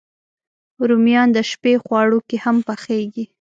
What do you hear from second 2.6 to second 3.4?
پخېږي